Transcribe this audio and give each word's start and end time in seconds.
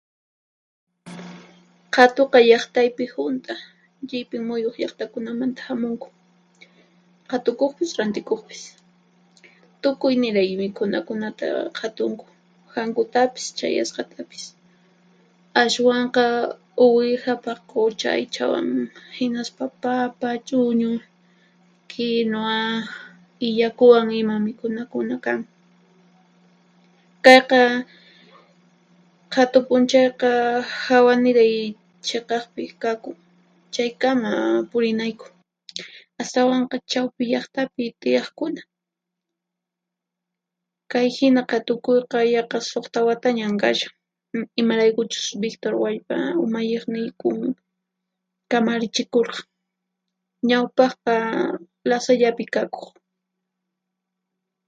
Qhatuqa 1.93 2.39
llaqtaypi 2.49 3.05
hunt'a 3.15 3.53
llipin 4.09 4.41
muyuq 4.49 4.75
llaqtakunamanta 4.81 5.61
hamunku, 5.67 6.07
qhatukuqpis 7.29 7.91
rantikuqpis. 7.99 8.61
Tukuy 9.81 10.13
niray 10.23 10.49
mikhunakunata 10.61 11.45
qhatunku, 11.77 12.25
hankutapis 12.73 13.45
chayasqatapis. 13.57 14.43
Ashwanqa 15.63 16.25
uwiha 16.85 17.33
paqucha 17.45 18.07
aychawan 18.17 18.69
hinaspa 19.17 19.65
papa, 19.83 20.29
ch'uñu, 20.47 20.91
kinuwa, 21.91 22.57
illakuwan 23.47 24.09
ima 24.21 24.35
mikhunakuna 24.47 25.15
kan. 25.25 25.39
Kayqa 27.25 27.61
qhatu 29.33 29.57
p'unchayqa 29.67 30.29
hawa 30.85 31.13
niray 31.23 31.53
chhiqaqpi 32.07 32.63
kakun, 32.83 33.17
chaykama 33.75 34.31
purinayku, 34.71 35.25
astawanqa 36.21 36.75
chawpi 36.91 37.23
llaqtapi 37.31 37.83
tiyaqkuna. 38.01 38.61
Kay 40.91 41.07
hina 41.15 41.41
qhatukuyqa 41.49 42.19
yaqa 42.35 42.57
suqta 42.71 42.99
watañan 43.07 43.53
kashan, 43.61 43.93
imaraykuchus 44.61 45.27
Victor 45.43 45.73
Huallpa 45.79 46.15
umalliqniykun 46.43 47.37
kamarichikurqan. 48.51 49.45
Ñawpaqqa 50.49 51.15
lasallapi 51.89 52.43
kakuq. 52.55 52.87